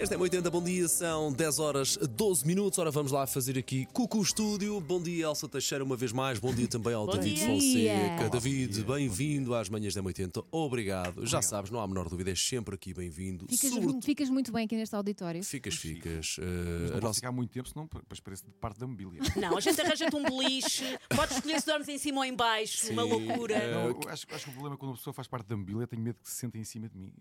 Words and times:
Este 0.00 0.14
é 0.14 0.16
80, 0.18 0.50
bom 0.50 0.62
dia, 0.62 0.88
são 0.88 1.30
10 1.30 1.58
horas 1.58 1.96
12 1.98 2.46
minutos. 2.46 2.78
Ora, 2.78 2.90
vamos 2.90 3.12
lá 3.12 3.26
fazer 3.26 3.58
aqui 3.58 3.84
Cucu 3.92 4.22
Estúdio. 4.22 4.80
Bom 4.80 5.00
dia, 5.02 5.26
Elsa 5.26 5.46
Teixeira, 5.46 5.84
uma 5.84 5.94
vez 5.94 6.10
mais. 6.10 6.38
Bom 6.38 6.54
dia 6.54 6.66
também 6.66 6.94
ao 6.94 7.06
David 7.06 7.34
dia. 7.34 7.46
Fonseca. 7.46 8.20
Olá, 8.22 8.28
David, 8.30 8.82
bem-vindo 8.84 9.54
às 9.54 9.68
manhãs 9.68 9.94
da 9.94 10.02
80. 10.02 10.42
Obrigado. 10.50 11.26
Já 11.26 11.42
sabes, 11.42 11.70
não 11.70 11.80
há 11.80 11.84
a 11.84 11.86
menor 11.86 12.08
dúvida, 12.08 12.30
é 12.30 12.34
sempre 12.34 12.74
aqui 12.74 12.94
bem-vindo. 12.94 13.46
Ficas, 13.48 13.72
ficas 14.04 14.30
muito 14.30 14.50
bem 14.50 14.64
aqui 14.64 14.74
neste 14.74 14.96
auditório. 14.96 15.44
Ficas, 15.44 15.74
ficas. 15.74 16.36
Mas 16.38 16.48
Eh, 16.48 16.92
não 16.94 17.00
nossa- 17.00 17.14
ficar 17.16 17.32
muito 17.32 17.50
tempo, 17.50 17.68
senão 17.68 17.84
depois 17.92 18.20
parece 18.20 18.44
de 18.46 18.52
parte 18.52 18.80
da 18.80 18.86
mobília. 18.86 19.20
Não, 19.36 19.56
a 19.56 19.60
gente 19.60 19.80
arranja-te 19.80 20.14
um 20.16 20.22
beliche, 20.24 20.98
podes 21.14 21.36
escolher 21.36 21.60
se 21.60 21.66
dormes 21.66 21.88
em 21.88 21.98
cima 21.98 22.18
ou 22.18 22.24
em 22.24 22.34
baixo, 22.34 22.90
uma 22.92 23.02
loucura. 23.02 23.58
Não, 23.74 23.88
eu 23.88 24.00
acho, 24.08 24.26
acho 24.30 24.44
que 24.44 24.50
o 24.50 24.52
problema 24.52 24.74
é 24.74 24.78
quando 24.78 24.90
uma 24.92 24.96
pessoa 24.96 25.12
faz 25.14 25.28
parte 25.28 25.46
da 25.46 25.56
mobília, 25.56 25.86
tenho 25.86 26.02
medo 26.02 26.18
que 26.22 26.28
se 26.28 26.36
sentem 26.36 26.60
em 26.62 26.64
cima 26.64 26.88
de 26.88 26.96
mim. 26.96 27.12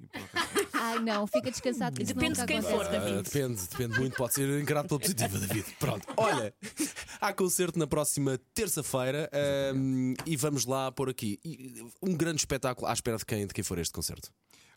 Ai 0.79 0.99
não, 0.99 1.27
fica 1.27 1.51
descansado. 1.51 1.97
que 1.97 2.05
Depende 2.05 2.39
de 2.39 2.45
quem 2.45 2.61
for, 2.61 2.87
David. 2.87 3.19
Ah, 3.19 3.21
depende, 3.21 3.67
depende 3.67 3.99
muito, 3.99 4.15
pode 4.15 4.33
ser 4.33 4.61
encarado 4.61 4.87
pela 4.87 4.99
positiva, 4.99 5.37
David. 5.37 5.65
Pronto, 5.77 6.07
olha, 6.15 6.53
há 7.19 7.33
concerto 7.33 7.77
na 7.77 7.85
próxima 7.85 8.39
terça-feira 8.53 9.29
ahm, 9.33 10.13
e 10.25 10.37
vamos 10.37 10.65
lá 10.65 10.89
pôr 10.89 11.09
aqui 11.09 11.37
e, 11.43 11.85
um 12.01 12.15
grande 12.15 12.39
espetáculo 12.39 12.87
à 12.87 12.93
espera 12.93 13.17
de 13.17 13.25
quem, 13.25 13.45
de 13.45 13.53
quem 13.53 13.63
for 13.63 13.77
este 13.77 13.93
concerto. 13.93 14.31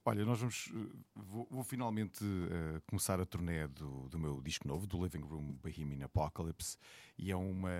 Olha, 0.04 0.24
nós 0.24 0.38
vamos. 0.40 0.70
eh, 0.74 0.96
Vou, 1.14 1.46
vou 1.50 1.62
finalmente 1.62 2.22
eh, 2.24 2.80
começar 2.86 3.20
a 3.20 3.24
turnê 3.24 3.66
do, 3.68 4.08
do 4.08 4.18
meu 4.18 4.40
disco 4.42 4.66
novo, 4.66 4.86
do 4.86 5.02
Living 5.02 5.20
Room 5.24 5.52
Bohemian 5.62 6.04
Apocalypse, 6.04 6.76
e 7.16 7.30
é 7.30 7.36
uma, 7.36 7.70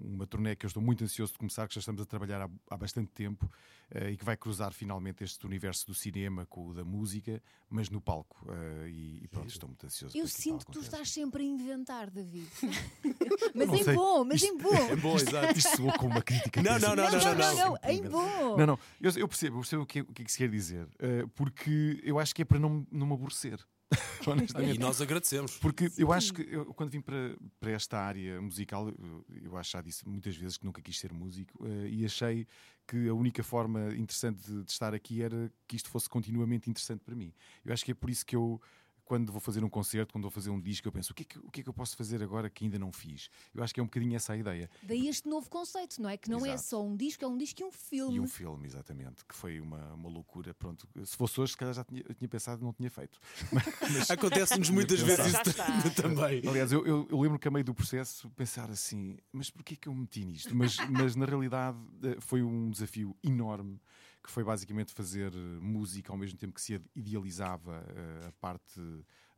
uma 0.00 0.26
turnê 0.26 0.54
que 0.54 0.64
eu 0.64 0.68
estou 0.68 0.82
muito 0.82 1.02
ansioso 1.04 1.32
de 1.32 1.38
começar, 1.38 1.66
que 1.68 1.74
já 1.74 1.80
estamos 1.80 2.00
a 2.00 2.06
trabalhar 2.06 2.40
há, 2.42 2.50
há 2.70 2.76
bastante 2.76 3.10
tempo 3.12 3.50
eh, 3.90 4.12
e 4.12 4.16
que 4.16 4.24
vai 4.24 4.36
cruzar 4.36 4.72
finalmente 4.72 5.24
este 5.24 5.44
universo 5.44 5.86
do 5.86 5.94
cinema 5.94 6.46
com 6.46 6.68
o 6.68 6.74
da 6.74 6.84
música, 6.84 7.42
mas 7.68 7.90
no 7.90 8.00
palco. 8.00 8.46
eh, 8.50 8.88
e, 8.88 9.24
e 9.24 9.28
pronto, 9.28 9.48
estou 9.48 9.68
muito 9.68 9.84
ansioso. 9.84 10.16
Eu 10.16 10.28
sinto 10.28 10.64
que 10.64 10.72
tu 10.72 10.80
estás 10.80 11.10
sempre 11.10 11.42
a 11.42 11.46
inventar, 11.46 12.10
David. 12.10 12.48
mas 13.54 13.66
Não 13.68 13.74
em 13.74 13.82
sei. 13.84 13.94
bom, 13.94 14.24
mas 14.24 14.42
em 14.42 14.56
bom. 14.56 14.74
É 14.90 14.96
bom, 14.96 15.16
exato. 15.16 15.58
Isto 15.58 15.76
soou 15.76 15.92
como 15.98 16.10
uma 16.12 16.22
crítica. 16.22 16.62
Não, 16.62 16.78
não, 16.78 16.94
não, 16.94 17.10
Não, 17.10 17.10
não, 17.10 17.18
não, 17.20 17.34
não, 17.34 17.56
não, 17.56 17.90
em 17.90 18.02
bom. 18.02 18.56
Não, 18.56 18.66
não, 18.66 18.78
eu, 19.00 19.10
eu 19.16 19.28
percebo, 19.28 19.56
eu 19.56 19.60
percebo 19.60 19.82
o 19.82 19.86
que, 19.86 19.98
é- 19.98 20.02
o 20.02 20.06
que 20.06 20.22
é 20.22 20.24
que 20.24 20.32
se 20.32 20.38
quer 20.38 20.48
dizer, 20.50 20.86
eh, 20.98 21.26
porque 21.64 22.00
eu 22.02 22.18
acho 22.18 22.34
que 22.34 22.42
é 22.42 22.44
para 22.44 22.58
não, 22.58 22.86
não 22.92 23.06
me 23.06 23.14
aborrecer. 23.14 23.58
E 24.26 24.30
Honestamente. 24.30 24.78
nós 24.78 25.02
agradecemos. 25.02 25.58
Porque 25.58 25.92
eu 25.98 26.10
acho 26.10 26.32
que 26.32 26.40
eu, 26.50 26.72
quando 26.72 26.88
vim 26.88 27.02
para, 27.02 27.36
para 27.60 27.72
esta 27.72 27.98
área 27.98 28.40
musical, 28.40 28.88
eu, 28.88 29.24
eu 29.28 29.56
acho 29.58 29.72
já 29.72 29.82
disse 29.82 30.08
muitas 30.08 30.34
vezes 30.34 30.56
que 30.56 30.64
nunca 30.64 30.80
quis 30.80 30.98
ser 30.98 31.12
músico 31.12 31.52
eh, 31.66 31.88
e 31.90 32.06
achei 32.06 32.46
que 32.86 33.06
a 33.06 33.12
única 33.12 33.42
forma 33.42 33.94
interessante 33.94 34.40
de, 34.40 34.64
de 34.64 34.70
estar 34.70 34.94
aqui 34.94 35.20
era 35.22 35.52
que 35.68 35.76
isto 35.76 35.90
fosse 35.90 36.08
continuamente 36.08 36.70
interessante 36.70 37.02
para 37.04 37.14
mim. 37.14 37.34
Eu 37.62 37.74
acho 37.74 37.84
que 37.84 37.90
é 37.90 37.94
por 37.94 38.08
isso 38.08 38.24
que 38.24 38.34
eu. 38.34 38.60
Quando 39.04 39.30
vou 39.30 39.40
fazer 39.40 39.62
um 39.62 39.68
concerto, 39.68 40.12
quando 40.12 40.22
vou 40.22 40.30
fazer 40.30 40.50
um 40.50 40.60
disco, 40.60 40.88
eu 40.88 40.92
penso 40.92 41.12
o 41.12 41.14
que, 41.14 41.22
é 41.22 41.26
que, 41.26 41.38
o 41.38 41.50
que 41.50 41.60
é 41.60 41.62
que 41.62 41.68
eu 41.68 41.74
posso 41.74 41.96
fazer 41.96 42.22
agora 42.22 42.48
que 42.48 42.64
ainda 42.64 42.78
não 42.78 42.90
fiz? 42.90 43.28
Eu 43.54 43.62
acho 43.62 43.74
que 43.74 43.80
é 43.80 43.82
um 43.82 43.86
bocadinho 43.86 44.16
essa 44.16 44.32
a 44.32 44.36
ideia. 44.36 44.70
Daí 44.82 45.08
este 45.08 45.28
novo 45.28 45.48
conceito, 45.50 46.00
não 46.00 46.08
é? 46.08 46.16
Que 46.16 46.30
não 46.30 46.44
é 46.44 46.50
Exato. 46.54 46.68
só 46.68 46.84
um 46.84 46.96
disco, 46.96 47.24
é 47.24 47.28
um 47.28 47.36
disco 47.36 47.60
e 47.60 47.64
um 47.64 47.72
filme. 47.72 48.16
E 48.16 48.20
um 48.20 48.28
filme, 48.28 48.66
exatamente, 48.66 49.24
que 49.24 49.34
foi 49.34 49.60
uma, 49.60 49.92
uma 49.94 50.08
loucura. 50.08 50.54
Pronto, 50.54 50.88
se 51.04 51.16
fosse 51.16 51.40
hoje, 51.40 51.52
se 51.52 51.58
calhar 51.58 51.74
já 51.74 51.84
tinha, 51.84 52.02
eu 52.08 52.14
tinha 52.14 52.28
pensado, 52.28 52.64
não 52.64 52.72
tinha 52.72 52.90
feito. 52.90 53.18
Acontece-nos 54.08 54.70
muitas 54.70 55.00
vezes 55.00 55.26
isso 55.26 55.94
também. 56.00 56.42
Aliás, 56.46 56.72
eu, 56.72 56.86
eu, 56.86 57.06
eu 57.10 57.20
lembro 57.20 57.38
que 57.38 57.48
a 57.48 57.50
meio 57.50 57.64
do 57.64 57.74
processo 57.74 58.30
pensar 58.30 58.70
assim, 58.70 59.18
mas 59.32 59.50
porquê 59.50 59.76
que 59.76 59.88
eu 59.88 59.94
me 59.94 60.00
meti 60.00 60.24
nisto? 60.24 60.54
Mas, 60.54 60.76
mas 60.90 61.16
na 61.16 61.26
realidade 61.26 61.78
eh, 62.02 62.16
foi 62.20 62.42
um 62.42 62.70
desafio 62.70 63.16
enorme, 63.22 63.80
que 64.22 64.30
foi 64.30 64.44
basicamente 64.44 64.92
fazer 64.92 65.32
eh, 65.34 65.38
música 65.60 66.12
ao 66.12 66.18
mesmo 66.18 66.38
tempo 66.38 66.54
que 66.54 66.60
se 66.60 66.80
idealizava 66.94 67.84
eh, 67.88 68.28
a 68.28 68.32
parte 68.32 68.80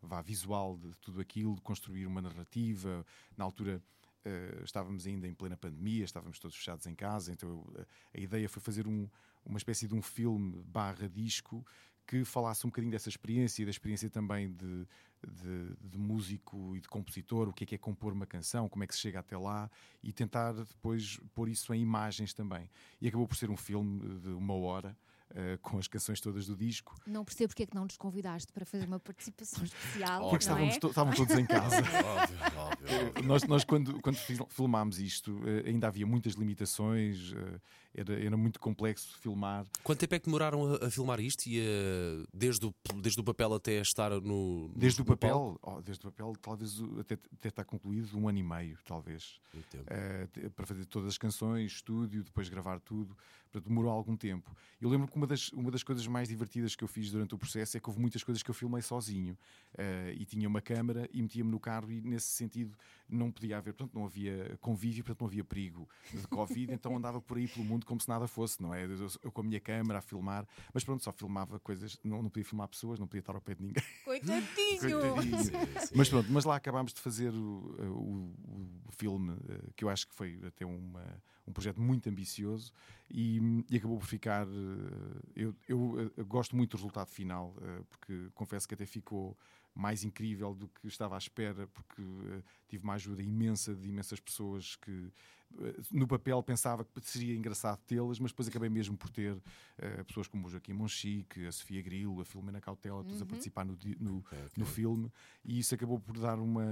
vá, 0.03 0.21
visual 0.23 0.77
de 0.79 0.95
tudo 0.99 1.21
aquilo, 1.21 1.55
de 1.55 1.63
construir 1.63 2.07
uma 2.07 2.21
narrativa. 2.23 3.05
Na 3.37 3.45
altura 3.45 3.83
eh, 4.25 4.63
estávamos 4.65 5.07
ainda 5.07 5.29
em 5.29 5.35
plena 5.35 5.57
pandemia, 5.57 6.05
estávamos 6.05 6.39
todos 6.39 6.57
fechados 6.57 6.87
em 6.87 6.95
casa, 6.95 7.33
então 7.33 7.49
eu, 7.49 7.73
eh, 7.79 7.87
a 8.15 8.21
ideia 8.21 8.49
foi 8.49 8.61
fazer 8.61 8.87
um- 8.87 9.09
uma 9.45 9.59
espécie 9.59 9.87
de 9.87 9.95
um 9.95 10.03
filme 10.03 10.63
barra 10.67 11.09
disco 11.09 11.65
que 12.07 12.25
falasse 12.25 12.67
um 12.67 12.71
bocadinho 12.71 12.93
dessa 12.93 13.09
experiência 13.09 13.63
e 13.63 13.65
da 13.65 13.71
experiência 13.71 14.09
também 14.09 14.53
de, 14.53 14.87
de, 15.27 15.77
de 15.81 15.99
músico 15.99 16.77
e 16.77 16.81
de 16.81 16.89
compositor, 16.89 17.49
o 17.49 17.53
que 17.53 17.65
é 17.65 17.67
que 17.67 17.75
é 17.75 17.79
compor 17.79 18.13
uma 18.13 18.27
canção, 18.27 18.69
como 18.69 18.85
é 18.85 18.87
que 18.87 18.95
se 18.95 19.01
chega 19.01 19.19
até 19.19 19.37
lá 19.37 19.71
e 20.03 20.13
tentar 20.13 20.53
depois 20.53 21.19
pôr 21.35 21.49
isso 21.49 21.73
em 21.75 21.81
imagens 21.81 22.33
também. 22.33 22.71
E 23.01 23.09
acabou 23.09 23.27
por 23.27 23.37
ser 23.37 23.51
um 23.51 23.57
filme 23.57 24.21
de 24.21 24.29
uma 24.29 24.55
hora. 24.55 24.97
Eh, 25.37 25.59
com 25.63 25.79
as 25.79 25.87
canções 25.87 26.21
todas 26.21 26.47
do 26.47 26.57
disco, 26.57 26.97
Não 27.07 27.25
percebo 27.25 27.49
porque 27.51 27.63
é 27.63 27.67
que 27.67 27.75
não 27.75 27.85
nos 27.85 27.97
convidaste 27.97 28.53
para 28.53 28.65
fazer 28.65 28.87
uma 28.87 28.99
participação 28.99 29.63
especial. 29.63 30.21
porque 30.31 30.33
não 30.33 30.39
estávamos, 30.39 30.75
é? 30.77 30.79
to- 30.81 30.89
estavam 30.89 31.13
todos 31.15 31.37
em 31.37 31.45
casa. 31.47 31.77
Óbvio. 32.05 32.56
Nós, 33.25 33.43
nós, 33.45 33.65
quando, 33.65 34.01
quando 34.01 34.17
fil- 34.17 34.47
filmámos 34.51 34.99
isto, 34.99 35.39
eh, 35.47 35.69
ainda 35.69 35.89
havia 35.89 36.07
muitas 36.07 36.35
limitações, 36.35 37.33
eh, 37.35 37.61
era, 37.95 38.25
era 38.25 38.37
muito 38.37 38.61
complexo 38.61 39.17
filmar. 39.19 39.65
Quanto 39.83 39.99
tempo 40.01 40.15
é 40.15 40.19
que 40.19 40.27
demoraram 40.27 40.75
a, 40.75 40.87
a 40.87 40.91
filmar 40.91 41.19
isto 41.21 41.47
e 41.47 41.61
a- 41.61 42.27
desde, 42.33 42.67
o, 42.67 42.75
desde 43.01 43.21
o 43.21 43.25
papel 43.25 43.55
até 43.55 43.81
estar 43.81 44.11
no. 44.21 44.71
Desde 44.77 45.01
o 45.01 45.05
no 45.05 45.07
papel, 45.09 45.59
oh, 45.63 45.81
desde 45.81 46.07
o 46.07 46.11
papel, 46.11 46.33
talvez 46.41 46.79
até, 47.01 47.15
até 47.15 47.49
estar 47.49 47.65
concluído 47.65 48.17
um 48.19 48.29
ano 48.29 48.39
e 48.39 48.43
meio, 48.43 48.79
talvez. 48.85 49.41
Eh, 49.87 50.27
te- 50.33 50.49
para 50.51 50.67
fazer 50.67 50.85
todas 50.87 51.09
as 51.09 51.19
canções, 51.19 51.73
estúdio, 51.73 52.23
depois 52.23 52.49
gravar 52.49 52.81
tudo. 52.81 53.17
Demorou 53.65 53.91
algum 53.91 54.15
tempo. 54.15 54.55
Eu 54.79 54.91
lembro 54.91 55.09
que 55.09 55.17
uma 55.17 55.27
das, 55.27 55.49
uma 55.53 55.71
das 55.71 55.83
coisas 55.83 56.07
mais 56.07 56.29
divertidas 56.29 56.77
que 56.77 56.85
eu 56.85 56.89
fiz 56.89 57.11
durante 57.11 57.35
o 57.35 57.39
processo 57.39 57.75
é 57.75 57.81
que 57.81 57.89
houve 57.89 57.99
muitas 57.99 58.23
coisas 58.23 58.43
que 58.43 58.51
eu 58.51 58.55
filmei 58.55 58.83
sozinho. 58.83 59.35
Eh, 59.79 60.15
e 60.19 60.27
tinha 60.27 60.47
uma 60.47 60.61
câmara 60.61 61.09
e 61.11 61.23
metia-me 61.23 61.51
no 61.51 61.59
carro 61.59 61.91
e, 61.91 62.03
nesse 62.03 62.27
sentido, 62.27 62.76
não 63.09 63.31
podia 63.31 63.59
haver, 63.59 63.73
portanto, 63.73 63.95
não 63.95 64.05
havia 64.05 64.57
convívio, 64.61 65.05
portanto, 65.05 65.21
não 65.21 65.29
havia 65.29 65.45
perigo 65.45 65.89
de 66.13 66.27
Covid, 66.27 66.73
então 66.73 66.97
andava 66.97 67.21
por 67.21 67.37
aí 67.37 67.47
pelo 67.47 67.65
mundo 67.65 67.87
como 67.87 68.01
se 68.01 68.09
nada 68.09 68.27
fosse, 68.27 68.61
não 68.61 68.75
é? 68.75 68.85
Eu, 68.85 69.09
eu 69.23 69.33
com 69.33 69.41
a 69.41 69.45
minha 69.45 69.61
câmara 69.61 69.99
a 70.01 70.03
filmar, 70.03 70.47
mas 70.73 70.85
pronto, 70.85 71.03
só 71.03 71.13
filmava 71.13 71.59
coisas, 71.61 71.99
não, 72.03 72.23
não 72.23 72.31
podia 72.31 72.45
filmar 72.45 72.69
pessoas, 72.69 72.99
não 72.99 73.07
podia 73.07 73.21
estar 73.21 73.35
ao 73.35 73.41
pé 73.41 73.55
de 73.55 73.63
ninguém. 73.63 73.83
Coitadinho! 74.05 74.45
Coitadinho. 75.15 75.53
Mas 75.95 76.09
pronto, 76.09 76.33
mas 76.33 76.45
lá 76.45 76.57
acabámos 76.57 76.93
de 76.93 77.01
fazer 77.01 77.33
o 77.33 78.26
filme, 78.97 79.37
eh, 79.49 79.71
que 79.77 79.85
eu 79.85 79.89
acho 79.89 80.07
que 80.09 80.15
foi 80.15 80.41
até 80.47 80.65
uma, 80.65 81.05
um 81.47 81.53
projeto 81.53 81.81
muito 81.81 82.09
ambicioso 82.09 82.73
e, 83.11 83.41
e 83.71 83.77
acabou 83.77 83.99
por 83.99 84.07
ficar. 84.07 84.47
eh, 84.47 85.21
Eu, 85.35 85.55
eu, 85.69 86.13
eh, 86.17 86.23
gosto 86.25 86.57
muito 86.57 86.71
do 86.73 86.77
resultado 86.77 87.09
final, 87.09 87.55
porque 87.91 88.31
confesso 88.35 88.67
que 88.67 88.75
até 88.75 88.87
ficou 88.87 89.37
mais 89.75 90.05
incrível 90.05 90.55
do 90.55 90.69
que 90.69 90.87
estava 90.89 91.15
à 91.17 91.19
espera, 91.19 91.67
porque 91.67 92.03
tive 92.69 92.83
uma 92.85 92.95
ajuda 92.95 93.23
imensa 93.23 93.75
de 93.75 93.89
imensas 93.89 94.19
pessoas 94.19 94.77
que 94.77 95.13
no 95.91 96.07
papel 96.07 96.43
pensava 96.43 96.85
que 96.85 97.01
seria 97.11 97.35
engraçado 97.35 97.79
tê-las, 97.87 98.19
mas 98.19 98.31
depois 98.31 98.49
acabei 98.49 98.69
mesmo 98.69 98.97
por 98.97 99.09
ter 99.11 99.37
eh, 99.79 100.03
pessoas 100.05 100.27
como 100.29 100.47
o 100.47 100.51
Joaquim 100.51 100.73
Monchique, 100.73 101.47
a 101.47 101.53
Sofia 101.53 101.81
Grilo, 101.83 102.21
a 102.21 102.25
Filomena 102.25 102.61
Cautela, 102.61 103.03
todos 103.05 103.23
a 103.23 103.27
participar 103.27 103.65
no, 103.65 103.79
no, 103.99 104.25
no 104.57 104.67
filme, 104.67 105.11
e 105.45 105.59
isso 105.59 105.75
acabou 105.75 105.99
por 105.99 106.19
dar 106.19 106.39
uma 106.39 106.65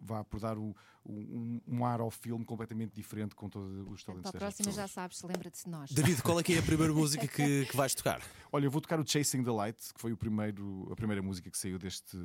vá 0.00 0.24
por 0.24 0.40
dar 0.40 0.58
o- 0.58 0.74
um, 1.06 1.60
um 1.66 1.84
ar 1.84 2.00
ao 2.00 2.10
filme 2.10 2.44
completamente 2.44 2.92
diferente 2.94 3.34
com 3.34 3.48
todos 3.48 3.70
os 3.90 4.02
talentos 4.04 4.30
Para 4.30 4.38
a 4.38 4.40
próxima 4.40 4.70
já 4.72 4.86
sabes, 4.88 5.22
lembra-te 5.22 5.64
de 5.64 5.70
nós. 5.70 5.90
David, 5.92 6.22
qual 6.22 6.38
é 6.40 6.42
que 6.42 6.54
é 6.54 6.58
a 6.58 6.62
primeira 6.62 6.92
música 6.94 7.26
que, 7.26 7.66
que 7.66 7.76
vais 7.76 7.94
tocar? 7.94 8.20
Olha, 8.52 8.66
eu 8.66 8.70
vou 8.70 8.80
tocar 8.80 8.98
o 9.00 9.06
Chasing 9.06 9.42
the 9.44 9.50
Light, 9.50 9.78
que 9.94 10.00
foi 10.00 10.12
o 10.12 10.16
primeiro, 10.16 10.88
a 10.90 10.96
primeira 10.96 11.22
música 11.22 11.50
que 11.50 11.56
saiu 11.58 11.78
deste, 11.78 12.16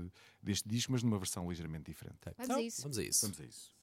deste 0.41 0.67
disco, 0.67 0.91
mas 0.91 1.03
numa 1.03 1.17
versão 1.17 1.47
ligeiramente 1.49 1.85
diferente. 1.91 2.17
Vamos 2.37 2.49
a 2.55 2.61
isso. 2.61 2.81
Vamos 2.81 2.97
a 2.97 3.03
isso. 3.03 3.21
Vamos 3.25 3.39
a 3.41 3.45
isso. 3.45 3.73